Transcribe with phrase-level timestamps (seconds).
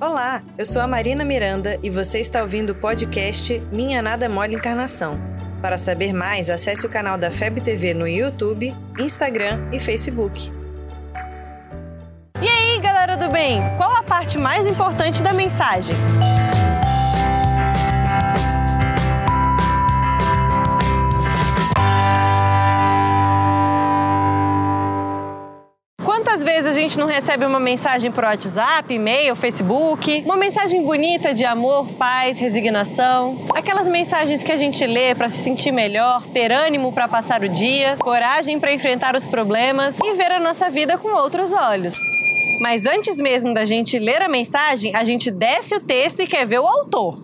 [0.00, 4.56] Olá, eu sou a Marina Miranda e você está ouvindo o podcast Minha Nada Mole
[4.56, 5.20] Encarnação.
[5.62, 10.52] Para saber mais, acesse o canal da FEB TV no YouTube, Instagram e Facebook.
[12.42, 15.96] E aí, galera do bem, qual a parte mais importante da mensagem?
[26.34, 30.24] Quantas vezes a gente não recebe uma mensagem por WhatsApp, e-mail, Facebook?
[30.24, 33.44] Uma mensagem bonita de amor, paz, resignação.
[33.54, 37.48] Aquelas mensagens que a gente lê para se sentir melhor, ter ânimo para passar o
[37.48, 41.94] dia, coragem para enfrentar os problemas e ver a nossa vida com outros olhos.
[42.60, 46.44] Mas antes mesmo da gente ler a mensagem, a gente desce o texto e quer
[46.44, 47.22] ver o autor.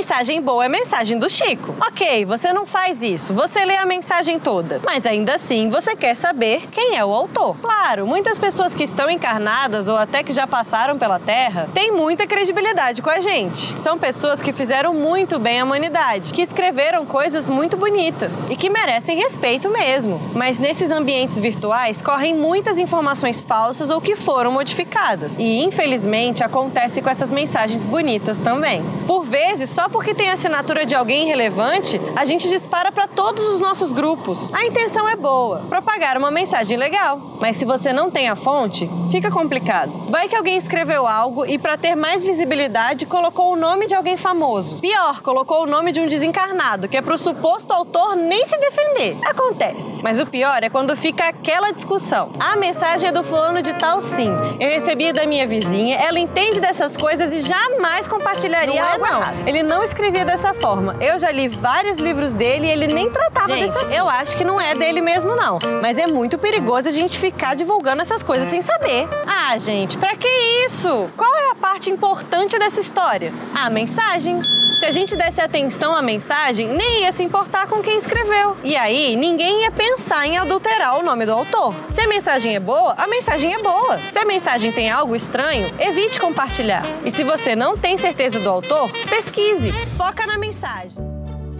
[0.00, 1.74] Mensagem boa é mensagem do Chico.
[1.78, 6.14] Ok, você não faz isso, você lê a mensagem toda, mas ainda assim você quer
[6.14, 7.54] saber quem é o autor.
[7.60, 12.26] Claro, muitas pessoas que estão encarnadas ou até que já passaram pela Terra têm muita
[12.26, 13.78] credibilidade com a gente.
[13.78, 18.70] São pessoas que fizeram muito bem à humanidade, que escreveram coisas muito bonitas e que
[18.70, 20.18] merecem respeito mesmo.
[20.34, 25.36] Mas nesses ambientes virtuais correm muitas informações falsas ou que foram modificadas.
[25.36, 28.82] E infelizmente acontece com essas mensagens bonitas também.
[29.06, 33.44] Por vezes, só porque tem a assinatura de alguém relevante, a gente dispara para todos
[33.46, 34.52] os nossos grupos.
[34.52, 37.20] A intenção é boa, propagar uma mensagem legal.
[37.40, 40.06] Mas se você não tem a fonte, fica complicado.
[40.10, 44.16] Vai que alguém escreveu algo e para ter mais visibilidade colocou o nome de alguém
[44.16, 44.78] famoso.
[44.80, 48.56] Pior, colocou o nome de um desencarnado, que é para o suposto autor nem se
[48.58, 49.18] defender.
[49.24, 50.02] Acontece.
[50.04, 52.30] Mas o pior é quando fica aquela discussão.
[52.38, 54.30] A mensagem é do fulano de tal sim.
[54.58, 59.06] Eu recebi da minha vizinha, ela entende dessas coisas e jamais compartilharia Não é, algo
[59.06, 59.20] não.
[59.20, 59.36] errado.
[59.48, 60.94] Ele não escrevia dessa forma.
[61.00, 63.96] Eu já li vários livros dele e ele nem tratava Gente, desse assunto.
[63.96, 65.58] Eu acho que não é dele mesmo, não.
[65.80, 69.08] Mas é muito perigoso a gente ficar divulgando essas coisas sem saber.
[69.26, 70.28] Ah, gente, pra que
[70.66, 71.08] isso?
[71.16, 73.32] Qual é a parte importante dessa história?
[73.54, 74.38] A mensagem.
[74.80, 78.56] Se a gente desse atenção à mensagem, nem ia se importar com quem escreveu.
[78.64, 81.74] E aí, ninguém ia pensar em adulterar o nome do autor.
[81.90, 84.00] Se a mensagem é boa, a mensagem é boa.
[84.08, 86.82] Se a mensagem tem algo estranho, evite compartilhar.
[87.04, 89.70] E se você não tem certeza do autor, pesquise.
[89.98, 90.96] Foca na mensagem.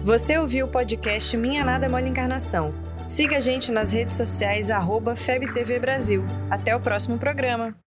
[0.03, 2.73] Você ouviu o podcast Minha Nada Mole Encarnação.
[3.07, 6.25] Siga a gente nas redes sociais arroba FebTV Brasil.
[6.49, 7.81] Até o próximo programa.